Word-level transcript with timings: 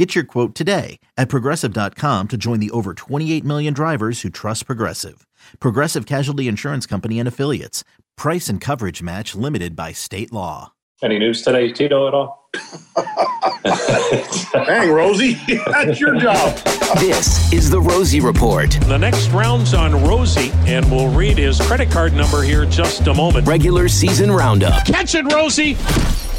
Get 0.00 0.14
your 0.14 0.24
quote 0.24 0.54
today 0.54 0.98
at 1.18 1.28
progressive.com 1.28 2.28
to 2.28 2.38
join 2.38 2.58
the 2.58 2.70
over 2.70 2.94
28 2.94 3.44
million 3.44 3.74
drivers 3.74 4.22
who 4.22 4.30
trust 4.30 4.64
Progressive. 4.64 5.26
Progressive 5.58 6.06
Casualty 6.06 6.48
Insurance 6.48 6.86
Company 6.86 7.18
and 7.18 7.28
Affiliates. 7.28 7.84
Price 8.16 8.48
and 8.48 8.62
coverage 8.62 9.02
match 9.02 9.34
limited 9.34 9.76
by 9.76 9.92
state 9.92 10.32
law. 10.32 10.72
Any 11.02 11.18
news 11.18 11.42
today, 11.42 11.70
Tito, 11.70 12.08
at 12.08 12.14
all? 12.14 12.48
Dang, 14.64 14.90
Rosie, 14.90 15.34
that's 15.66 16.00
your 16.00 16.18
job. 16.18 16.56
This 16.98 17.52
is 17.52 17.68
the 17.68 17.82
Rosie 17.82 18.20
Report. 18.20 18.70
The 18.86 18.96
next 18.96 19.28
round's 19.28 19.74
on 19.74 20.02
Rosie, 20.02 20.50
and 20.66 20.90
we'll 20.90 21.10
read 21.10 21.36
his 21.36 21.60
credit 21.60 21.90
card 21.90 22.14
number 22.14 22.40
here 22.40 22.62
in 22.62 22.70
just 22.70 23.06
a 23.06 23.12
moment. 23.12 23.46
Regular 23.46 23.86
season 23.86 24.32
roundup. 24.32 24.86
Catch 24.86 25.14
it, 25.14 25.30
Rosie! 25.30 25.76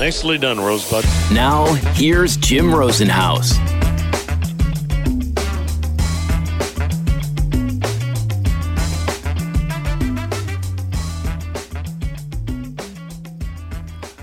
Nicely 0.01 0.39
done, 0.39 0.59
Rosebud. 0.59 1.05
Now, 1.31 1.71
here's 1.93 2.35
Jim 2.35 2.71
Rosenhaus. 2.71 3.55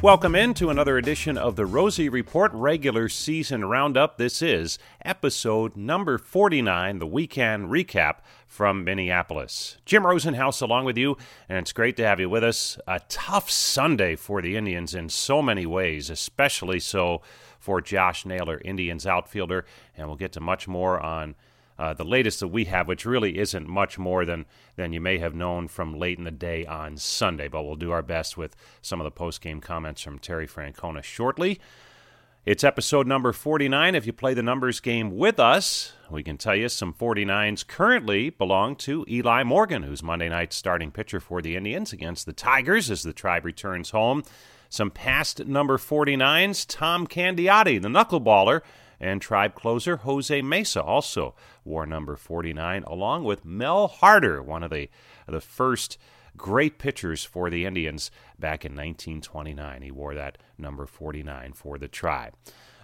Welcome 0.03 0.35
into 0.35 0.71
another 0.71 0.99
edition 0.99 1.39
of 1.39 1.55
the 1.55 1.65
Rosie 1.65 2.09
Report 2.09 2.51
regular 2.53 3.09
season 3.09 3.65
roundup. 3.65 4.19
This 4.19 4.43
is 4.43 4.81
episode 5.05 5.77
number 5.77 6.19
49, 6.19 6.99
the 6.99 7.07
weekend 7.07 7.69
recap 7.69 8.17
from 8.49 8.83
Minneapolis. 8.83 9.77
Jim 9.85 10.03
Rosenhaus 10.03 10.61
along 10.63 10.87
with 10.87 10.97
you, 10.97 11.17
and 11.49 11.59
it's 11.59 11.73
great 11.73 11.97
to 11.99 12.05
have 12.05 12.19
you 12.19 12.29
with 12.29 12.43
us. 12.43 12.79
A 12.89 13.01
tough 13.09 13.51
Sunday 13.51 14.17
for 14.17 14.43
the 14.43 14.57
Indians 14.57 14.95
in 14.95 15.11
so 15.11 15.41
many 15.43 15.67
ways, 15.67 16.11
especially 16.11 16.81
so 16.81 17.21
for 17.61 17.81
Josh 17.81 18.25
Naylor, 18.25 18.61
Indians 18.65 19.07
outfielder, 19.07 19.65
and 19.97 20.09
we'll 20.09 20.17
get 20.17 20.33
to 20.33 20.41
much 20.41 20.67
more 20.67 20.99
on 20.99 21.37
uh, 21.79 21.95
the 21.95 22.05
latest 22.05 22.41
that 22.41 22.49
we 22.49 22.65
have, 22.65 22.89
which 22.89 23.05
really 23.05 23.39
isn't 23.39 23.69
much 23.69 23.99
more 23.99 24.25
than, 24.25 24.47
than 24.77 24.93
you 24.93 25.01
may 25.01 25.19
have 25.19 25.35
known 25.35 25.69
from 25.69 25.97
late 25.97 26.19
in 26.19 26.25
the 26.25 26.31
day 26.31 26.67
on 26.67 26.97
Sunday, 26.97 27.47
but 27.47 27.63
we'll 27.63 27.77
do 27.77 27.93
our 27.93 28.03
best 28.03 28.37
with 28.37 28.57
some 28.83 29.01
of 29.01 29.05
the 29.05 29.11
post 29.11 29.41
game 29.41 29.61
comments 29.61 30.03
from 30.03 30.19
Terry 30.19 30.49
Francona 30.49 31.03
shortly. 31.05 31.61
It's 32.49 32.65
episode 32.65 33.07
number 33.07 33.35
49. 33.35 33.95
If 33.95 34.07
you 34.07 34.15
play 34.15 34.33
the 34.33 34.43
numbers 34.43 34.81
game 34.81 35.19
with 35.19 35.39
us, 35.39 35.93
we 36.11 36.23
can 36.23 36.39
tell 36.39 36.57
you 36.57 36.71
some 36.71 36.95
49s 36.95 37.67
currently 37.67 38.31
belong 38.31 38.75
to 38.77 39.05
Eli 39.07 39.43
Morgan, 39.43 39.83
who's 39.83 40.03
Monday 40.03 40.31
night's 40.31 40.57
starting 40.57 40.91
pitcher 40.91 41.21
for 41.21 41.43
the 41.43 41.57
Indians 41.57 41.93
against 41.93 42.25
the 42.25 42.33
Tigers 42.33 42.91
as 42.91 43.03
the 43.03 43.13
tribe 43.13 43.45
returns 43.45 43.91
home. 43.91 44.23
Some 44.71 44.91
past 44.91 45.45
number 45.45 45.77
49s, 45.77 46.65
Tom 46.67 47.07
Candiotti, 47.07 47.83
the 47.83 47.89
knuckleballer, 47.89 48.63
and 48.99 49.21
tribe 49.21 49.55
closer 49.55 49.99
Jose 49.99 50.41
Mesa 50.41 50.83
also 50.83 51.35
wore 51.67 51.85
number 51.85 52.17
49, 52.17 52.83
along 52.85 53.25
with 53.25 53.45
Mel 53.45 53.89
Harder, 53.89 54.43
one 54.43 54.63
of 54.63 54.71
the, 54.71 54.89
the 55.27 55.43
first 55.43 55.99
great 56.39 56.79
pitchers 56.79 57.25
for 57.25 57.51
the 57.51 57.67
Indians 57.67 58.11
back 58.39 58.65
in 58.65 58.73
1929. 58.73 59.83
He 59.83 59.91
wore 59.91 60.15
that 60.15 60.39
number 60.57 60.87
49 60.87 61.53
for 61.53 61.77
the 61.77 61.89
tribe. 61.89 62.35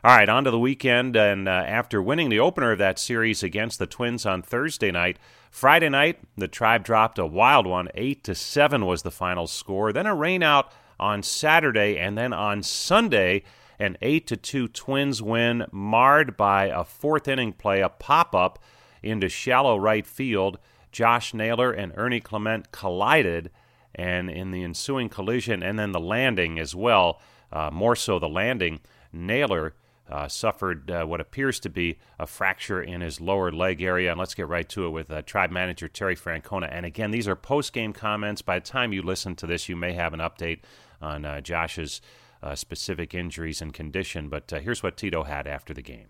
All 0.04 0.14
right, 0.14 0.28
on 0.28 0.44
to 0.44 0.50
the 0.50 0.58
weekend. 0.58 1.16
And 1.16 1.48
uh, 1.48 1.52
after 1.52 2.02
winning 2.02 2.28
the 2.28 2.40
opener 2.40 2.72
of 2.72 2.78
that 2.78 2.98
series 2.98 3.42
against 3.42 3.78
the 3.78 3.86
Twins 3.86 4.26
on 4.26 4.42
Thursday 4.42 4.90
night, 4.90 5.18
Friday 5.50 5.88
night 5.88 6.18
the 6.36 6.48
Tribe 6.48 6.84
dropped 6.84 7.18
a 7.18 7.24
wild 7.24 7.66
one. 7.66 7.88
Eight 7.94 8.22
to 8.24 8.34
seven 8.34 8.84
was 8.84 9.02
the 9.02 9.10
final 9.10 9.46
score. 9.46 9.94
Then 9.94 10.06
a 10.06 10.14
rainout 10.14 10.66
on 11.00 11.22
Saturday, 11.22 11.98
and 11.98 12.18
then 12.18 12.32
on 12.34 12.62
Sunday 12.62 13.44
an 13.78 13.96
8 14.00 14.26
to 14.28 14.36
2 14.36 14.68
Twins 14.68 15.22
win, 15.22 15.66
marred 15.72 16.36
by 16.36 16.66
a 16.66 16.84
fourth 16.84 17.28
inning 17.28 17.52
play, 17.52 17.80
a 17.80 17.88
pop 17.88 18.34
up 18.34 18.58
into 19.02 19.28
shallow 19.28 19.76
right 19.76 20.06
field. 20.06 20.58
Josh 20.94 21.34
Naylor 21.34 21.72
and 21.72 21.92
Ernie 21.96 22.20
Clement 22.20 22.70
collided, 22.70 23.50
and 23.96 24.30
in 24.30 24.52
the 24.52 24.62
ensuing 24.62 25.08
collision 25.08 25.60
and 25.60 25.76
then 25.76 25.90
the 25.90 25.98
landing 25.98 26.56
as 26.60 26.72
well, 26.72 27.20
uh, 27.52 27.68
more 27.72 27.96
so 27.96 28.18
the 28.18 28.28
landing, 28.28 28.80
Naylor. 29.12 29.74
Uh, 30.06 30.28
suffered 30.28 30.90
uh, 30.90 31.02
what 31.02 31.18
appears 31.18 31.58
to 31.58 31.70
be 31.70 31.96
a 32.18 32.26
fracture 32.26 32.82
in 32.82 33.00
his 33.00 33.22
lower 33.22 33.50
leg 33.50 33.80
area. 33.80 34.10
And 34.10 34.20
let's 34.20 34.34
get 34.34 34.46
right 34.46 34.68
to 34.68 34.84
it 34.84 34.90
with 34.90 35.10
uh, 35.10 35.22
tribe 35.22 35.50
manager 35.50 35.88
Terry 35.88 36.14
Francona. 36.14 36.68
And 36.70 36.84
again, 36.84 37.10
these 37.10 37.26
are 37.26 37.34
post 37.34 37.72
game 37.72 37.94
comments. 37.94 38.42
By 38.42 38.58
the 38.58 38.66
time 38.66 38.92
you 38.92 39.00
listen 39.00 39.34
to 39.36 39.46
this, 39.46 39.66
you 39.66 39.76
may 39.76 39.94
have 39.94 40.12
an 40.12 40.20
update 40.20 40.60
on 41.00 41.24
uh, 41.24 41.40
Josh's 41.40 42.02
uh, 42.42 42.54
specific 42.54 43.14
injuries 43.14 43.62
and 43.62 43.72
condition. 43.72 44.28
But 44.28 44.50
here's 44.50 44.82
what 44.82 44.98
Tito 44.98 45.22
had 45.22 45.46
after 45.46 45.72
the 45.72 45.80
game. 45.80 46.08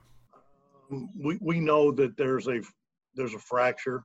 We 0.90 1.38
we 1.40 1.60
know 1.60 1.92
that 1.92 2.16
there's 2.16 2.48
a 2.48 2.62
there's 3.14 3.34
a 3.34 3.38
fracture. 3.38 4.02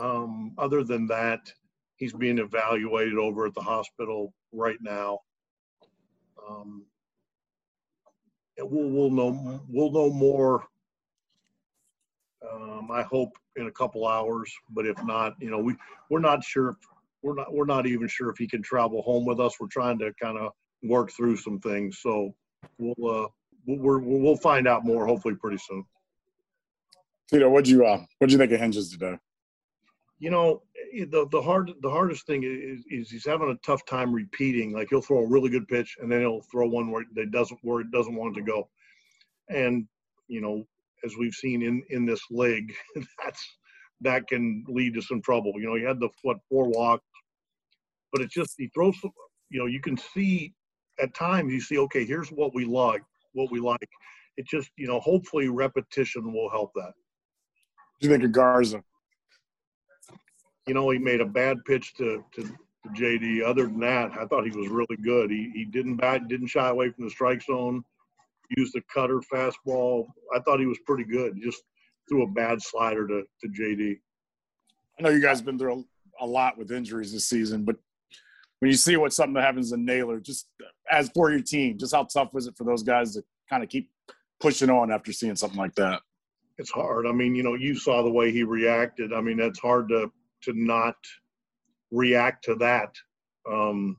Um, 0.00 0.54
other 0.58 0.84
than 0.84 1.06
that, 1.08 1.52
he's 1.96 2.12
being 2.12 2.38
evaluated 2.38 3.18
over 3.18 3.46
at 3.46 3.54
the 3.54 3.60
hospital 3.60 4.32
right 4.52 4.78
now. 4.80 5.20
Um, 6.48 6.84
we'll 8.58 8.90
we'll 8.90 9.10
know 9.10 9.60
we'll 9.68 9.92
know 9.92 10.10
more. 10.10 10.64
Um, 12.50 12.90
I 12.92 13.02
hope 13.02 13.36
in 13.56 13.66
a 13.66 13.72
couple 13.72 14.06
hours, 14.06 14.52
but 14.70 14.86
if 14.86 15.02
not, 15.04 15.34
you 15.40 15.50
know, 15.50 15.58
we 15.58 15.74
we're 16.10 16.20
not 16.20 16.44
sure. 16.44 16.70
If, 16.70 16.76
we're 17.22 17.34
not 17.34 17.52
we're 17.52 17.64
not 17.64 17.86
even 17.86 18.06
sure 18.06 18.30
if 18.30 18.38
he 18.38 18.46
can 18.46 18.62
travel 18.62 19.02
home 19.02 19.24
with 19.24 19.40
us. 19.40 19.54
We're 19.58 19.66
trying 19.66 19.98
to 19.98 20.12
kind 20.20 20.38
of 20.38 20.52
work 20.82 21.10
through 21.10 21.36
some 21.36 21.58
things. 21.58 21.98
So 22.00 22.34
we'll 22.78 23.24
uh, 23.24 23.28
we'll 23.66 24.00
we'll 24.00 24.36
find 24.36 24.68
out 24.68 24.84
more 24.84 25.06
hopefully 25.06 25.34
pretty 25.34 25.58
soon. 25.58 25.84
Tito, 27.28 27.50
what'd 27.50 27.68
you 27.68 27.84
uh, 27.84 28.04
what'd 28.18 28.32
you 28.32 28.38
think 28.38 28.52
of 28.52 28.60
Hentges 28.60 28.90
today? 28.90 29.18
You 30.18 30.30
know, 30.30 30.62
eh, 30.94 31.04
the 31.10 31.26
the 31.30 31.42
hard 31.42 31.72
the 31.82 31.90
hardest 31.90 32.26
thing 32.26 32.42
is, 32.44 32.84
is 32.88 33.10
he's 33.10 33.26
having 33.26 33.50
a 33.50 33.66
tough 33.66 33.84
time 33.86 34.12
repeating. 34.12 34.72
Like 34.72 34.88
he'll 34.90 35.02
throw 35.02 35.18
a 35.18 35.28
really 35.28 35.50
good 35.50 35.68
pitch 35.68 35.96
and 36.00 36.10
then 36.10 36.20
he'll 36.20 36.42
throw 36.50 36.66
one 36.68 36.90
where 36.90 37.04
it 37.16 37.30
doesn't 37.30 37.58
where 37.62 37.80
it 37.80 37.90
doesn't 37.90 38.14
want 38.14 38.34
to 38.36 38.42
go. 38.42 38.68
And 39.48 39.86
you 40.28 40.40
know, 40.40 40.64
as 41.04 41.16
we've 41.18 41.34
seen 41.34 41.62
in 41.62 41.82
in 41.90 42.06
this 42.06 42.22
leg 42.30 42.72
that's 43.24 43.56
that 44.02 44.26
can 44.28 44.64
lead 44.68 44.94
to 44.94 45.02
some 45.02 45.22
trouble. 45.22 45.52
You 45.56 45.68
know, 45.68 45.74
he 45.74 45.82
had 45.82 46.00
the 46.00 46.08
what 46.22 46.38
four 46.48 46.68
walks, 46.68 47.04
but 48.12 48.22
it's 48.22 48.34
just 48.34 48.54
he 48.58 48.68
throws. 48.68 48.96
You 49.48 49.60
know, 49.60 49.66
you 49.66 49.80
can 49.80 49.96
see 49.96 50.54
at 51.00 51.14
times 51.14 51.52
you 51.52 51.60
see, 51.60 51.78
okay, 51.78 52.04
here's 52.04 52.30
what 52.30 52.54
we 52.54 52.64
like, 52.64 53.02
what 53.32 53.50
we 53.50 53.60
like. 53.60 53.88
It 54.36 54.46
just, 54.46 54.70
you 54.76 54.86
know, 54.86 55.00
hopefully 55.00 55.48
repetition 55.48 56.32
will 56.32 56.50
help 56.50 56.72
that. 56.74 56.92
You 58.00 58.10
think 58.10 58.24
of 58.24 58.32
Garza? 58.32 58.82
You 60.66 60.74
know, 60.74 60.90
he 60.90 60.98
made 60.98 61.20
a 61.20 61.26
bad 61.26 61.64
pitch 61.64 61.94
to, 61.94 62.24
to, 62.34 62.42
to 62.42 62.88
JD. 62.94 63.44
Other 63.44 63.64
than 63.64 63.80
that, 63.80 64.12
I 64.12 64.26
thought 64.26 64.44
he 64.44 64.56
was 64.56 64.68
really 64.68 64.96
good. 65.02 65.30
He, 65.30 65.50
he 65.54 65.64
didn't 65.64 65.96
bat, 65.96 66.28
didn't 66.28 66.48
shy 66.48 66.68
away 66.68 66.90
from 66.90 67.04
the 67.04 67.10
strike 67.10 67.42
zone, 67.42 67.84
used 68.56 68.74
the 68.74 68.82
cutter 68.92 69.20
fastball. 69.32 70.06
I 70.34 70.40
thought 70.40 70.60
he 70.60 70.66
was 70.66 70.78
pretty 70.86 71.04
good. 71.04 71.40
Just 71.42 71.62
threw 72.08 72.24
a 72.24 72.28
bad 72.28 72.60
slider 72.62 73.06
to, 73.06 73.22
to 73.42 73.48
JD. 73.48 73.98
I 74.98 75.02
know 75.02 75.10
you 75.10 75.20
guys 75.20 75.38
have 75.38 75.46
been 75.46 75.58
through 75.58 75.84
a 76.20 76.26
lot 76.26 76.56
with 76.56 76.72
injuries 76.72 77.12
this 77.12 77.28
season, 77.28 77.64
but 77.64 77.76
when 78.60 78.70
you 78.70 78.76
see 78.76 78.96
what 78.96 79.12
something 79.12 79.34
that 79.34 79.44
happens 79.44 79.72
in 79.72 79.84
Naylor, 79.84 80.18
just 80.18 80.48
as 80.90 81.10
for 81.14 81.30
your 81.30 81.42
team, 81.42 81.76
just 81.78 81.94
how 81.94 82.04
tough 82.04 82.32
was 82.32 82.46
it 82.46 82.56
for 82.56 82.64
those 82.64 82.82
guys 82.82 83.14
to 83.14 83.22
kind 83.50 83.62
of 83.62 83.68
keep 83.68 83.90
pushing 84.40 84.70
on 84.70 84.90
after 84.90 85.12
seeing 85.12 85.36
something 85.36 85.58
like 85.58 85.74
that? 85.74 86.00
It's 86.58 86.70
hard. 86.70 87.06
I 87.06 87.12
mean, 87.12 87.34
you 87.34 87.42
know, 87.42 87.54
you 87.54 87.74
saw 87.74 88.02
the 88.02 88.10
way 88.10 88.32
he 88.32 88.42
reacted. 88.42 89.12
I 89.12 89.20
mean, 89.20 89.36
that's 89.36 89.58
hard 89.58 89.90
to 89.90 90.10
to 90.46 90.52
not 90.54 90.96
react 91.90 92.44
to 92.44 92.54
that. 92.56 92.94
Um, 93.50 93.96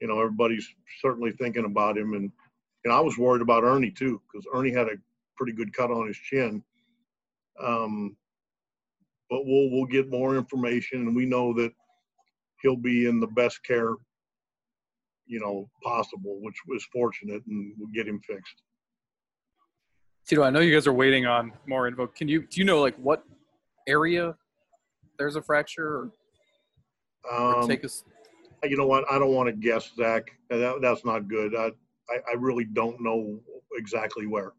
you 0.00 0.08
know, 0.08 0.20
everybody's 0.20 0.68
certainly 1.00 1.32
thinking 1.32 1.64
about 1.64 1.98
him, 1.98 2.14
and 2.14 2.30
and 2.84 2.92
I 2.92 3.00
was 3.00 3.18
worried 3.18 3.42
about 3.42 3.64
Ernie 3.64 3.90
too 3.90 4.20
because 4.26 4.46
Ernie 4.52 4.72
had 4.72 4.88
a 4.88 4.96
pretty 5.36 5.52
good 5.52 5.74
cut 5.74 5.90
on 5.90 6.06
his 6.06 6.16
chin. 6.16 6.62
Um, 7.62 8.16
but 9.30 9.46
we'll 9.46 9.70
we'll 9.70 9.86
get 9.86 10.10
more 10.10 10.36
information, 10.36 11.06
and 11.06 11.16
we 11.16 11.24
know 11.24 11.52
that 11.54 11.72
he'll 12.62 12.76
be 12.76 13.06
in 13.06 13.20
the 13.20 13.26
best 13.28 13.62
care, 13.64 13.94
you 15.26 15.40
know, 15.40 15.68
possible, 15.82 16.38
which 16.40 16.56
was 16.66 16.84
fortunate, 16.92 17.42
and 17.46 17.74
we'll 17.78 17.90
get 17.94 18.08
him 18.08 18.20
fixed. 18.20 18.62
Tito, 20.26 20.42
I 20.42 20.50
know 20.50 20.60
you 20.60 20.72
guys 20.72 20.86
are 20.86 20.92
waiting 20.92 21.26
on 21.26 21.52
more 21.66 21.88
info. 21.88 22.06
Can 22.06 22.28
you 22.28 22.42
do 22.42 22.60
you 22.60 22.64
know 22.64 22.80
like 22.80 22.96
what 22.96 23.24
area 23.88 24.34
there's 25.22 25.36
a 25.36 25.42
fracture? 25.42 26.10
Or? 27.30 27.60
Um, 27.60 27.68
Take 27.68 27.84
us. 27.84 28.02
you 28.64 28.76
know 28.76 28.88
what? 28.88 29.04
I 29.08 29.20
don't 29.20 29.32
want 29.32 29.46
to 29.46 29.52
guess, 29.52 29.92
Zach. 29.96 30.24
That, 30.50 30.80
that's 30.82 31.04
not 31.04 31.28
good. 31.28 31.54
I, 31.54 31.70
I, 32.10 32.16
I 32.32 32.34
really 32.36 32.64
don't 32.64 33.00
know 33.00 33.38
exactly 33.76 34.26
where. 34.26 34.52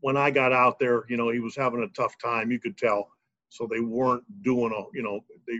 When 0.00 0.16
I 0.16 0.30
got 0.30 0.52
out 0.52 0.78
there, 0.78 1.02
you 1.08 1.16
know, 1.16 1.30
he 1.30 1.40
was 1.40 1.56
having 1.56 1.82
a 1.82 1.88
tough 1.88 2.14
time. 2.22 2.52
You 2.52 2.60
could 2.60 2.78
tell. 2.78 3.08
So 3.48 3.66
they 3.68 3.80
weren't 3.80 4.22
doing 4.42 4.72
a, 4.72 4.96
you 4.96 5.02
know, 5.02 5.20
they. 5.48 5.58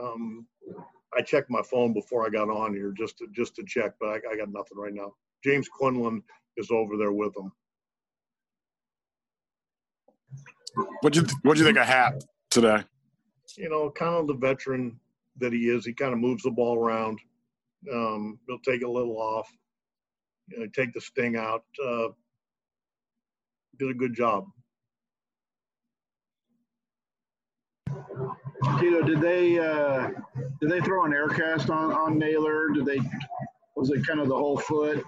Um, 0.00 0.46
I 1.16 1.22
checked 1.22 1.50
my 1.50 1.62
phone 1.62 1.94
before 1.94 2.26
I 2.26 2.30
got 2.30 2.50
on 2.50 2.74
here 2.74 2.92
just 2.96 3.18
to 3.18 3.26
just 3.32 3.56
to 3.56 3.64
check, 3.64 3.94
but 3.98 4.08
I, 4.10 4.16
I 4.32 4.36
got 4.36 4.52
nothing 4.52 4.76
right 4.76 4.92
now. 4.92 5.14
James 5.42 5.68
Quinlan 5.68 6.22
is 6.56 6.70
over 6.70 6.96
there 6.96 7.12
with 7.12 7.32
them. 7.34 7.52
What 11.00 11.14
you 11.16 11.26
What 11.42 11.56
you 11.56 11.64
think 11.64 11.78
of 11.78 11.86
Hap 11.86 12.14
today? 12.50 12.82
you 13.56 13.68
know, 13.68 13.90
kind 13.90 14.14
of 14.14 14.26
the 14.26 14.34
veteran 14.34 14.98
that 15.38 15.52
he 15.52 15.68
is, 15.68 15.86
he 15.86 15.92
kind 15.92 16.12
of 16.12 16.18
moves 16.18 16.42
the 16.42 16.50
ball 16.50 16.78
around. 16.78 17.18
Um, 17.92 18.38
he'll 18.46 18.58
take 18.58 18.82
a 18.82 18.90
little 18.90 19.16
off, 19.18 19.48
you 20.48 20.58
know, 20.60 20.66
take 20.74 20.92
the 20.92 21.00
sting 21.00 21.36
out. 21.36 21.64
Uh, 21.82 22.08
did 23.78 23.90
a 23.90 23.94
good 23.94 24.14
job. 24.14 24.46
Tito, 28.80 29.02
did 29.02 29.20
they 29.20 29.58
uh, 29.58 30.10
did 30.60 30.70
they 30.70 30.80
throw 30.80 31.04
an 31.04 31.12
air 31.12 31.28
cast 31.28 31.70
on 31.70 31.92
on 31.92 32.18
Naylor? 32.18 32.70
Did 32.70 32.86
they 32.86 33.00
was 33.76 33.90
it 33.90 34.06
kind 34.06 34.20
of 34.20 34.28
the 34.28 34.36
whole 34.36 34.58
foot, 34.58 35.04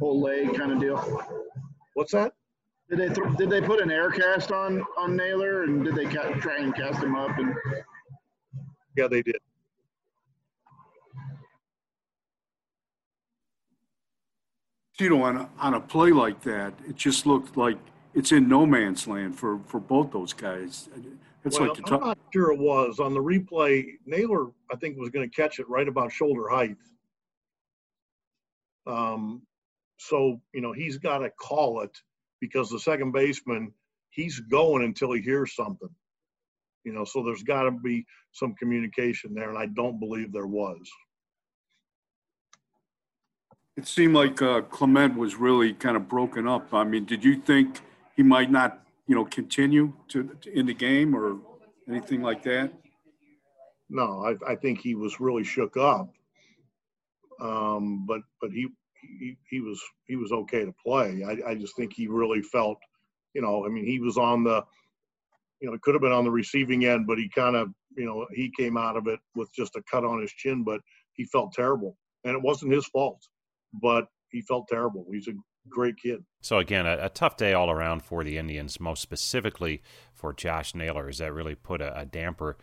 whole 0.00 0.20
leg 0.20 0.54
kind 0.54 0.72
of 0.72 0.80
deal? 0.80 0.98
What's 1.94 2.12
that? 2.12 2.32
Did 2.90 2.98
they 2.98 3.08
th- 3.08 3.36
did 3.36 3.50
they 3.50 3.60
put 3.60 3.80
an 3.80 3.92
air 3.92 4.10
cast 4.10 4.50
on 4.50 4.84
on 4.98 5.16
Naylor 5.16 5.62
and 5.62 5.84
did 5.84 5.94
they 5.94 6.06
ca- 6.06 6.32
try 6.40 6.58
and 6.58 6.74
cast 6.74 7.00
him 7.00 7.14
up 7.14 7.38
and 7.38 7.54
Yeah, 8.96 9.06
they 9.06 9.22
did. 9.22 9.36
Tito, 14.98 15.22
on 15.22 15.36
a, 15.36 15.48
on 15.58 15.74
a 15.74 15.80
play 15.80 16.10
like 16.10 16.42
that, 16.42 16.74
it 16.86 16.96
just 16.96 17.24
looked 17.24 17.56
like 17.56 17.78
it's 18.12 18.32
in 18.32 18.48
no 18.48 18.66
man's 18.66 19.06
land 19.06 19.38
for, 19.38 19.58
for 19.64 19.80
both 19.80 20.10
those 20.10 20.34
guys. 20.34 20.90
It's 21.42 21.58
well, 21.58 21.68
like 21.68 21.78
the 21.78 21.94
I'm 21.94 22.00
not 22.00 22.18
sure 22.34 22.52
it 22.52 22.58
was 22.58 22.98
on 22.98 23.14
the 23.14 23.20
replay. 23.20 23.92
Naylor, 24.04 24.48
I 24.70 24.76
think, 24.76 24.98
was 24.98 25.08
going 25.08 25.30
to 25.30 25.34
catch 25.34 25.58
it 25.58 25.66
right 25.70 25.88
about 25.88 26.12
shoulder 26.12 26.48
height. 26.50 26.76
Um, 28.86 29.42
so 29.98 30.40
you 30.52 30.60
know 30.60 30.72
he's 30.72 30.98
got 30.98 31.18
to 31.18 31.30
call 31.30 31.80
it 31.80 31.96
because 32.40 32.70
the 32.70 32.80
second 32.80 33.12
baseman 33.12 33.72
he's 34.10 34.40
going 34.40 34.84
until 34.84 35.12
he 35.12 35.20
hears 35.20 35.54
something. 35.54 35.88
You 36.84 36.92
know, 36.92 37.04
so 37.04 37.22
there's 37.22 37.42
got 37.42 37.64
to 37.64 37.70
be 37.70 38.06
some 38.32 38.54
communication 38.54 39.34
there, 39.34 39.50
and 39.50 39.58
I 39.58 39.66
don't 39.66 40.00
believe 40.00 40.32
there 40.32 40.46
was. 40.46 40.90
it 43.80 43.86
seemed 43.86 44.14
like 44.14 44.42
uh, 44.42 44.60
Clement 44.62 45.16
was 45.16 45.36
really 45.36 45.72
kind 45.72 45.96
of 45.96 46.06
broken 46.06 46.46
up. 46.46 46.74
I 46.74 46.84
mean, 46.84 47.06
did 47.06 47.24
you 47.24 47.36
think 47.36 47.80
he 48.14 48.22
might 48.22 48.50
not, 48.50 48.82
you 49.06 49.14
know, 49.14 49.24
continue 49.24 49.94
to, 50.08 50.36
to 50.42 50.58
in 50.58 50.66
the 50.66 50.74
game 50.74 51.14
or 51.14 51.38
anything 51.88 52.20
like 52.20 52.42
that? 52.42 52.72
No, 53.88 54.22
I, 54.24 54.52
I 54.52 54.56
think 54.56 54.80
he 54.80 54.94
was 54.94 55.18
really 55.18 55.44
shook 55.44 55.78
up. 55.78 56.12
Um, 57.40 58.04
but 58.06 58.20
but 58.40 58.50
he, 58.50 58.68
he 59.48 59.60
was 59.60 59.80
he 60.06 60.16
was 60.16 60.32
okay 60.32 60.64
to 60.64 60.74
play. 60.84 61.22
I, 61.26 61.50
I 61.50 61.54
just 61.54 61.76
think 61.76 61.92
he 61.92 62.06
really 62.06 62.42
felt, 62.42 62.78
you 63.34 63.42
know, 63.42 63.64
I 63.64 63.68
mean 63.68 63.84
he 63.84 63.98
was 63.98 64.16
on 64.16 64.44
the, 64.44 64.62
you 65.60 65.68
know, 65.68 65.74
it 65.74 65.82
could 65.82 65.94
have 65.94 66.02
been 66.02 66.12
on 66.12 66.24
the 66.24 66.30
receiving 66.30 66.84
end, 66.84 67.06
but 67.06 67.18
he 67.18 67.28
kind 67.28 67.56
of, 67.56 67.68
you 67.96 68.06
know, 68.06 68.26
he 68.32 68.50
came 68.56 68.76
out 68.76 68.96
of 68.96 69.06
it 69.06 69.20
with 69.34 69.52
just 69.54 69.76
a 69.76 69.82
cut 69.90 70.04
on 70.04 70.20
his 70.20 70.32
chin, 70.32 70.64
but 70.64 70.80
he 71.12 71.24
felt 71.24 71.52
terrible, 71.52 71.96
and 72.24 72.34
it 72.34 72.42
wasn't 72.42 72.72
his 72.72 72.86
fault, 72.86 73.20
but 73.82 74.06
he 74.30 74.40
felt 74.42 74.68
terrible. 74.68 75.06
He's 75.12 75.28
a 75.28 75.32
great 75.68 75.96
kid. 76.02 76.24
So 76.40 76.58
again, 76.58 76.86
a, 76.86 76.98
a 77.00 77.08
tough 77.08 77.36
day 77.36 77.52
all 77.52 77.70
around 77.70 78.02
for 78.02 78.24
the 78.24 78.38
Indians, 78.38 78.80
most 78.80 79.02
specifically 79.02 79.82
for 80.14 80.32
Josh 80.32 80.74
Naylor, 80.74 81.08
as 81.08 81.18
that 81.18 81.32
really 81.32 81.54
put 81.54 81.80
a, 81.80 81.98
a 81.98 82.06
damper 82.06 82.56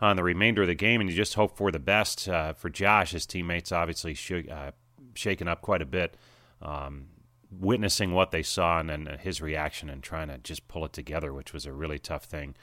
on 0.00 0.16
the 0.16 0.22
remainder 0.22 0.62
of 0.62 0.68
the 0.68 0.74
game. 0.74 1.00
And 1.00 1.08
you 1.08 1.14
just 1.14 1.34
hope 1.34 1.56
for 1.56 1.70
the 1.70 1.78
best 1.78 2.28
uh, 2.28 2.52
for 2.54 2.68
Josh. 2.68 3.12
His 3.12 3.26
teammates 3.26 3.70
obviously 3.70 4.14
sh- 4.14 4.48
uh, 4.50 4.72
shaken 5.14 5.48
up 5.48 5.62
quite 5.62 5.82
a 5.82 5.86
bit, 5.86 6.16
um, 6.60 7.06
witnessing 7.50 8.12
what 8.12 8.30
they 8.30 8.42
saw 8.42 8.80
and 8.80 8.88
then 8.88 9.18
his 9.20 9.42
reaction 9.42 9.90
and 9.90 10.02
trying 10.02 10.28
to 10.28 10.38
just 10.38 10.68
pull 10.68 10.84
it 10.84 10.92
together, 10.92 11.32
which 11.32 11.52
was 11.52 11.66
a 11.66 11.72
really 11.72 11.98
tough 11.98 12.24
thing 12.24 12.54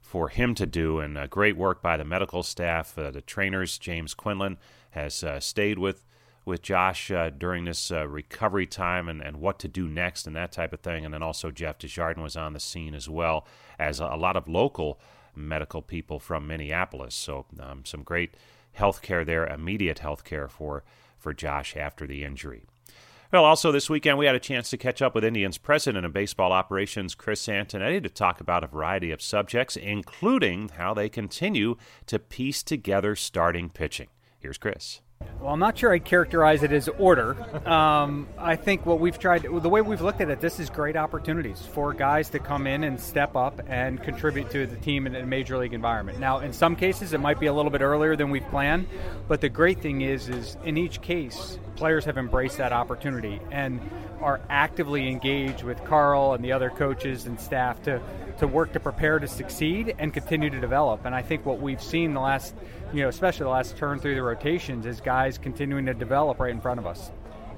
for 0.00 0.28
him 0.28 0.54
to 0.54 0.66
do. 0.66 1.00
And 1.00 1.16
uh, 1.16 1.26
great 1.26 1.56
work 1.56 1.82
by 1.82 1.96
the 1.96 2.04
medical 2.04 2.42
staff, 2.42 2.98
uh, 2.98 3.10
the 3.10 3.20
trainers. 3.20 3.78
James 3.78 4.14
Quinlan 4.14 4.58
has 4.90 5.24
uh, 5.24 5.40
stayed 5.40 5.78
with 5.78 6.04
with 6.44 6.60
Josh 6.60 7.10
uh, 7.10 7.30
during 7.30 7.64
this 7.64 7.90
uh, 7.90 8.06
recovery 8.06 8.66
time 8.66 9.08
and, 9.08 9.22
and 9.22 9.38
what 9.38 9.58
to 9.60 9.68
do 9.68 9.88
next 9.88 10.26
and 10.26 10.36
that 10.36 10.52
type 10.52 10.72
of 10.72 10.80
thing. 10.80 11.04
And 11.04 11.14
then 11.14 11.22
also 11.22 11.50
Jeff 11.50 11.78
Desjardins 11.78 12.22
was 12.22 12.36
on 12.36 12.52
the 12.52 12.60
scene 12.60 12.94
as 12.94 13.08
well 13.08 13.46
as 13.78 13.98
a, 13.98 14.04
a 14.04 14.16
lot 14.16 14.36
of 14.36 14.46
local 14.46 15.00
medical 15.34 15.82
people 15.82 16.18
from 16.18 16.46
Minneapolis. 16.46 17.14
So 17.14 17.46
um, 17.58 17.84
some 17.84 18.02
great 18.02 18.34
health 18.72 19.02
care 19.02 19.24
there, 19.24 19.46
immediate 19.46 20.00
health 20.00 20.24
care 20.24 20.48
for, 20.48 20.84
for 21.24 21.32
Josh 21.32 21.74
after 21.74 22.06
the 22.06 22.22
injury. 22.22 22.66
Well, 23.32 23.46
also 23.46 23.72
this 23.72 23.88
weekend, 23.90 24.18
we 24.18 24.26
had 24.26 24.34
a 24.36 24.38
chance 24.40 24.68
to 24.70 24.76
catch 24.76 25.00
up 25.00 25.14
with 25.14 25.24
Indians 25.24 25.58
president 25.58 26.04
of 26.04 26.12
baseball 26.12 26.52
operations, 26.52 27.14
Chris 27.16 27.44
Antonetti, 27.48 28.00
to 28.02 28.10
talk 28.10 28.40
about 28.40 28.62
a 28.62 28.68
variety 28.68 29.10
of 29.10 29.22
subjects, 29.22 29.74
including 29.74 30.68
how 30.68 30.92
they 30.92 31.08
continue 31.08 31.76
to 32.06 32.18
piece 32.18 32.62
together 32.62 33.16
starting 33.16 33.70
pitching. 33.70 34.08
Here's 34.38 34.58
Chris. 34.58 35.00
Well, 35.44 35.52
I'm 35.52 35.60
not 35.60 35.76
sure 35.76 35.92
I'd 35.92 36.06
characterize 36.06 36.62
it 36.62 36.72
as 36.72 36.88
order. 36.88 37.36
Um, 37.68 38.26
I 38.38 38.56
think 38.56 38.86
what 38.86 38.98
we've 38.98 39.18
tried, 39.18 39.42
the 39.42 39.68
way 39.68 39.82
we've 39.82 40.00
looked 40.00 40.22
at 40.22 40.30
it, 40.30 40.40
this 40.40 40.58
is 40.58 40.70
great 40.70 40.96
opportunities 40.96 41.60
for 41.60 41.92
guys 41.92 42.30
to 42.30 42.38
come 42.38 42.66
in 42.66 42.82
and 42.82 42.98
step 42.98 43.36
up 43.36 43.60
and 43.68 44.02
contribute 44.02 44.48
to 44.52 44.66
the 44.66 44.76
team 44.76 45.06
in 45.06 45.14
a 45.14 45.26
major 45.26 45.58
league 45.58 45.74
environment. 45.74 46.18
Now, 46.18 46.38
in 46.38 46.54
some 46.54 46.74
cases, 46.74 47.12
it 47.12 47.20
might 47.20 47.38
be 47.38 47.44
a 47.44 47.52
little 47.52 47.70
bit 47.70 47.82
earlier 47.82 48.16
than 48.16 48.30
we've 48.30 48.48
planned, 48.48 48.86
but 49.28 49.42
the 49.42 49.50
great 49.50 49.80
thing 49.82 50.00
is, 50.00 50.30
is 50.30 50.56
in 50.64 50.78
each 50.78 51.02
case, 51.02 51.58
players 51.76 52.06
have 52.06 52.16
embraced 52.16 52.56
that 52.56 52.72
opportunity 52.72 53.38
and 53.50 53.82
are 54.22 54.40
actively 54.48 55.08
engaged 55.08 55.62
with 55.62 55.84
Carl 55.84 56.32
and 56.32 56.42
the 56.42 56.52
other 56.52 56.70
coaches 56.70 57.26
and 57.26 57.38
staff 57.38 57.82
to 57.82 58.00
to 58.38 58.48
work 58.48 58.72
to 58.72 58.80
prepare 58.80 59.18
to 59.18 59.28
succeed 59.28 59.94
and 59.98 60.12
continue 60.12 60.50
to 60.50 60.60
develop. 60.60 61.04
And 61.04 61.14
I 61.14 61.22
think 61.22 61.46
what 61.46 61.60
we've 61.60 61.82
seen 61.82 62.14
the 62.14 62.20
last, 62.20 62.54
you 62.94 63.02
know, 63.02 63.08
especially 63.08 63.44
the 63.44 63.50
last 63.50 63.76
turn 63.76 63.98
through 63.98 64.14
the 64.14 64.22
rotations 64.22 64.86
is 64.86 65.00
guys 65.00 65.36
continuing 65.36 65.84
to 65.86 65.94
develop 65.94 66.38
right 66.38 66.52
in 66.52 66.60
front 66.60 66.78
of 66.78 66.86
us. 66.86 67.10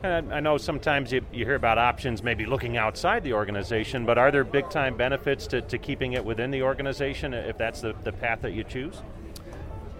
And 0.03 0.33
I 0.33 0.41
know 0.41 0.57
sometimes 0.57 1.13
you, 1.13 1.21
you 1.31 1.45
hear 1.45 1.57
about 1.57 1.77
options 1.77 2.23
maybe 2.23 2.47
looking 2.47 2.79
outside 2.79 3.23
the 3.23 3.35
organization, 3.35 4.07
but 4.07 4.17
are 4.17 4.31
there 4.31 4.45
big 4.45 4.71
time 4.71 4.97
benefits 4.97 5.47
to, 5.49 5.61
to 5.61 5.79
keeping 5.79 6.15
it 6.15 6.25
within 6.25 6.51
the 6.51 6.63
organization 6.63 7.35
if 7.35 7.59
that's 7.59 7.83
the, 7.83 7.95
the 8.05 8.13
path 8.13 8.41
that 8.43 8.53
you 8.53 8.65
choose? 8.65 9.03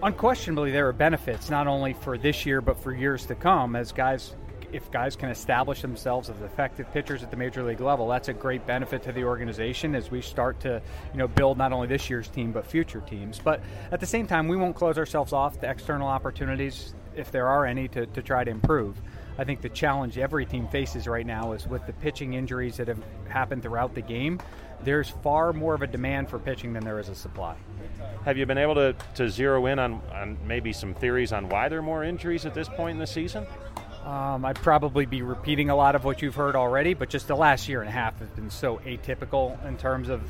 Unquestionably, 0.01 0.71
there 0.71 0.87
are 0.87 0.93
benefits 0.93 1.49
not 1.49 1.67
only 1.67 1.93
for 1.93 2.17
this 2.17 2.45
year 2.45 2.59
but 2.59 2.81
for 2.81 2.91
years 2.91 3.25
to 3.27 3.35
come 3.35 3.75
as 3.75 3.91
guys 3.91 4.35
if 4.71 4.91
guys 4.91 5.15
can 5.15 5.29
establish 5.29 5.81
themselves 5.81 6.29
as 6.29 6.41
effective 6.41 6.91
pitchers 6.91 7.23
at 7.23 7.31
the 7.31 7.37
major 7.37 7.63
league 7.63 7.79
level, 7.79 8.07
that's 8.07 8.27
a 8.27 8.33
great 8.33 8.65
benefit 8.65 9.03
to 9.03 9.11
the 9.11 9.23
organization 9.23 9.95
as 9.95 10.11
we 10.11 10.21
start 10.21 10.59
to, 10.61 10.81
you 11.13 11.17
know, 11.17 11.27
build 11.27 11.57
not 11.57 11.71
only 11.71 11.87
this 11.87 12.09
year's 12.09 12.27
team 12.27 12.51
but 12.51 12.65
future 12.65 13.01
teams. 13.01 13.39
But 13.39 13.61
at 13.91 13.99
the 13.99 14.05
same 14.05 14.27
time, 14.27 14.47
we 14.47 14.57
won't 14.57 14.75
close 14.75 14.97
ourselves 14.97 15.33
off 15.33 15.59
to 15.61 15.69
external 15.69 16.07
opportunities 16.07 16.93
if 17.15 17.31
there 17.31 17.47
are 17.47 17.65
any 17.65 17.87
to, 17.89 18.05
to 18.07 18.21
try 18.21 18.43
to 18.43 18.51
improve. 18.51 19.01
I 19.37 19.43
think 19.43 19.61
the 19.61 19.69
challenge 19.69 20.17
every 20.17 20.45
team 20.45 20.67
faces 20.67 21.07
right 21.07 21.25
now 21.25 21.53
is 21.53 21.67
with 21.67 21.85
the 21.85 21.93
pitching 21.93 22.33
injuries 22.33 22.77
that 22.77 22.87
have 22.87 23.01
happened 23.29 23.61
throughout 23.61 23.93
the 23.93 24.01
game. 24.01 24.39
There's 24.83 25.09
far 25.09 25.53
more 25.53 25.73
of 25.73 25.81
a 25.81 25.87
demand 25.87 26.29
for 26.29 26.39
pitching 26.39 26.73
than 26.73 26.83
there 26.83 26.99
is 26.99 27.09
a 27.09 27.15
supply. 27.15 27.55
Have 28.25 28.37
you 28.37 28.45
been 28.45 28.57
able 28.57 28.75
to, 28.75 28.95
to 29.15 29.29
zero 29.29 29.65
in 29.67 29.79
on, 29.79 30.01
on 30.11 30.37
maybe 30.45 30.73
some 30.73 30.93
theories 30.93 31.31
on 31.33 31.49
why 31.49 31.69
there 31.69 31.79
are 31.79 31.83
more 31.83 32.03
injuries 32.03 32.45
at 32.45 32.53
this 32.53 32.67
point 32.67 32.95
in 32.95 32.99
the 32.99 33.07
season? 33.07 33.45
Um, 34.07 34.45
I'd 34.45 34.55
probably 34.55 35.05
be 35.05 35.21
repeating 35.21 35.69
a 35.69 35.75
lot 35.75 35.93
of 35.93 36.05
what 36.05 36.21
you've 36.21 36.35
heard 36.35 36.55
already, 36.55 36.93
but 36.93 37.09
just 37.09 37.27
the 37.27 37.35
last 37.35 37.67
year 37.67 37.81
and 37.81 37.89
a 37.89 37.91
half 37.91 38.17
has 38.19 38.29
been 38.29 38.49
so 38.49 38.77
atypical 38.85 39.61
in 39.67 39.75
terms 39.75 40.07
of 40.07 40.21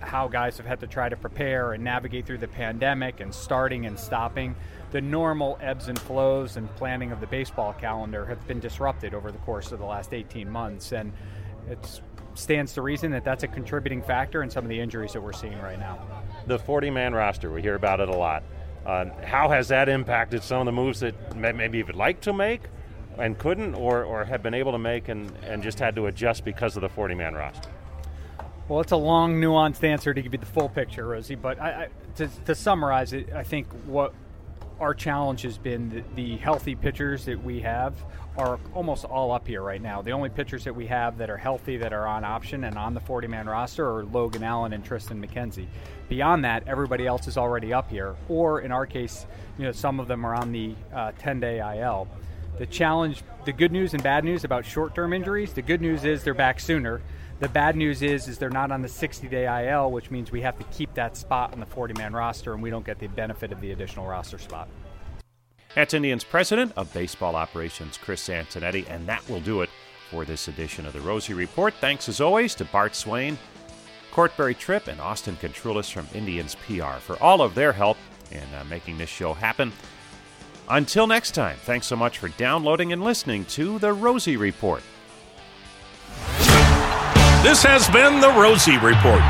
how 0.00 0.28
guys 0.28 0.56
have 0.56 0.64
had 0.64 0.80
to 0.80 0.86
try 0.86 1.10
to 1.10 1.16
prepare 1.16 1.74
and 1.74 1.84
navigate 1.84 2.24
through 2.24 2.38
the 2.38 2.48
pandemic 2.48 3.20
and 3.20 3.34
starting 3.34 3.84
and 3.84 3.98
stopping. 3.98 4.56
The 4.92 5.02
normal 5.02 5.58
ebbs 5.60 5.88
and 5.88 5.98
flows 5.98 6.56
and 6.56 6.74
planning 6.76 7.12
of 7.12 7.20
the 7.20 7.26
baseball 7.26 7.74
calendar 7.74 8.24
have 8.24 8.48
been 8.48 8.60
disrupted 8.60 9.12
over 9.12 9.30
the 9.30 9.38
course 9.40 9.72
of 9.72 9.78
the 9.78 9.84
last 9.84 10.14
18 10.14 10.48
months, 10.48 10.92
and 10.92 11.12
it 11.68 12.00
stands 12.32 12.72
to 12.74 12.82
reason 12.82 13.10
that 13.10 13.24
that's 13.24 13.42
a 13.42 13.48
contributing 13.48 14.00
factor 14.00 14.42
in 14.42 14.48
some 14.48 14.64
of 14.64 14.70
the 14.70 14.80
injuries 14.80 15.12
that 15.12 15.20
we're 15.20 15.34
seeing 15.34 15.60
right 15.60 15.78
now. 15.78 15.98
The 16.46 16.58
40 16.58 16.88
man 16.88 17.12
roster, 17.12 17.52
we 17.52 17.60
hear 17.60 17.74
about 17.74 18.00
it 18.00 18.08
a 18.08 18.16
lot. 18.16 18.42
Uh, 18.86 19.04
how 19.22 19.50
has 19.50 19.68
that 19.68 19.90
impacted 19.90 20.42
some 20.42 20.60
of 20.60 20.64
the 20.64 20.72
moves 20.72 21.00
that 21.00 21.36
maybe 21.36 21.76
you 21.76 21.84
would 21.84 21.94
like 21.94 22.22
to 22.22 22.32
make? 22.32 22.62
And 23.18 23.38
couldn't 23.38 23.74
or, 23.74 24.04
or 24.04 24.24
have 24.24 24.42
been 24.42 24.54
able 24.54 24.72
to 24.72 24.78
make 24.78 25.08
and, 25.08 25.32
and 25.42 25.62
just 25.62 25.78
had 25.78 25.96
to 25.96 26.06
adjust 26.06 26.44
because 26.44 26.76
of 26.76 26.82
the 26.82 26.88
40 26.88 27.14
man 27.14 27.34
roster? 27.34 27.68
Well, 28.68 28.80
it's 28.80 28.92
a 28.92 28.96
long, 28.96 29.40
nuanced 29.40 29.82
answer 29.82 30.12
to 30.12 30.20
give 30.20 30.32
you 30.34 30.38
the 30.38 30.46
full 30.46 30.68
picture, 30.68 31.06
Rosie. 31.06 31.34
But 31.34 31.60
I, 31.60 31.68
I, 31.68 31.88
to, 32.16 32.28
to 32.44 32.54
summarize 32.54 33.14
it, 33.14 33.32
I 33.32 33.42
think 33.42 33.66
what 33.86 34.12
our 34.80 34.94
challenge 34.94 35.42
has 35.42 35.58
been 35.58 35.88
the, 35.88 36.04
the, 36.14 36.36
healthy 36.36 36.74
pitchers 36.74 37.24
that 37.24 37.42
we 37.42 37.60
have 37.60 37.94
are 38.36 38.60
almost 38.74 39.04
all 39.04 39.32
up 39.32 39.46
here 39.48 39.62
right 39.62 39.82
now. 39.82 40.02
The 40.02 40.12
only 40.12 40.28
pitchers 40.28 40.64
that 40.64 40.74
we 40.74 40.86
have 40.86 41.18
that 41.18 41.30
are 41.30 41.36
healthy 41.36 41.76
that 41.78 41.92
are 41.92 42.06
on 42.06 42.24
option 42.24 42.64
and 42.64 42.78
on 42.78 42.94
the 42.94 43.00
40 43.00 43.26
man 43.26 43.48
roster 43.48 43.88
are 43.88 44.04
Logan 44.04 44.44
Allen 44.44 44.72
and 44.72 44.84
Triston 44.84 45.24
McKenzie. 45.24 45.66
Beyond 46.08 46.44
that, 46.44 46.68
everybody 46.68 47.06
else 47.06 47.26
is 47.26 47.36
already 47.36 47.72
up 47.72 47.90
here, 47.90 48.14
or 48.28 48.60
in 48.60 48.70
our 48.70 48.86
case, 48.86 49.26
you 49.58 49.64
know, 49.64 49.72
some 49.72 49.98
of 49.98 50.06
them 50.06 50.24
are 50.24 50.34
on 50.34 50.52
the 50.52 50.74
10 51.18 51.38
uh, 51.38 51.40
day 51.40 51.80
IL. 51.80 52.06
The 52.58 52.66
challenge, 52.66 53.22
the 53.44 53.52
good 53.52 53.70
news 53.70 53.94
and 53.94 54.02
bad 54.02 54.24
news 54.24 54.42
about 54.42 54.64
short 54.66 54.94
term 54.94 55.12
injuries 55.12 55.52
the 55.52 55.62
good 55.62 55.80
news 55.80 56.04
is 56.04 56.24
they're 56.24 56.34
back 56.34 56.58
sooner. 56.58 57.00
The 57.38 57.48
bad 57.48 57.76
news 57.76 58.02
is 58.02 58.26
is 58.26 58.36
they're 58.36 58.50
not 58.50 58.72
on 58.72 58.82
the 58.82 58.88
60-day 58.88 59.68
IL, 59.68 59.92
which 59.92 60.10
means 60.10 60.32
we 60.32 60.40
have 60.40 60.58
to 60.58 60.64
keep 60.64 60.92
that 60.94 61.16
spot 61.16 61.52
on 61.52 61.60
the 61.60 61.66
40-man 61.66 62.12
roster, 62.12 62.52
and 62.52 62.60
we 62.60 62.68
don't 62.68 62.84
get 62.84 62.98
the 62.98 63.06
benefit 63.06 63.52
of 63.52 63.60
the 63.60 63.70
additional 63.70 64.06
roster 64.06 64.38
spot. 64.38 64.68
That's 65.76 65.94
Indians 65.94 66.24
president 66.24 66.72
of 66.76 66.92
baseball 66.92 67.36
operations, 67.36 67.96
Chris 67.96 68.28
Antonetti, 68.28 68.90
and 68.90 69.06
that 69.06 69.28
will 69.28 69.40
do 69.40 69.62
it 69.62 69.70
for 70.10 70.24
this 70.24 70.48
edition 70.48 70.84
of 70.84 70.92
the 70.94 71.00
Rosie 71.00 71.34
Report. 71.34 71.72
Thanks 71.74 72.08
as 72.08 72.20
always 72.20 72.56
to 72.56 72.64
Bart 72.64 72.96
Swain, 72.96 73.38
Court 74.10 74.36
Berry-Tripp, 74.36 74.88
and 74.88 75.00
Austin 75.00 75.36
Contrulis 75.36 75.92
from 75.92 76.08
Indians 76.12 76.56
PR 76.66 76.98
for 76.98 77.22
all 77.22 77.40
of 77.40 77.54
their 77.54 77.72
help 77.72 77.98
in 78.32 78.42
uh, 78.54 78.64
making 78.68 78.98
this 78.98 79.10
show 79.10 79.32
happen. 79.32 79.72
Until 80.70 81.06
next 81.06 81.30
time, 81.30 81.56
thanks 81.62 81.86
so 81.86 81.96
much 81.96 82.18
for 82.18 82.28
downloading 82.28 82.92
and 82.92 83.02
listening 83.02 83.46
to 83.46 83.78
the 83.78 83.92
Rosie 83.92 84.36
Report. 84.36 84.82
This 87.42 87.62
has 87.62 87.88
been 87.88 88.20
the 88.20 88.28
Rosie 88.28 88.76
Report. 88.76 89.22